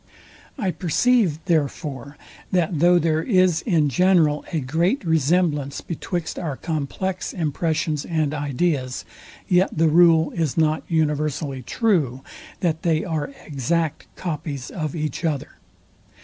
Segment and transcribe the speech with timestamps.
[0.57, 2.17] I perceive, therefore,
[2.51, 9.05] that though there is in general a great, resemblance betwixt our complex impressions and ideas,
[9.47, 12.21] yet the rule is not universally true,
[12.61, 15.59] that they are exact copies of each other.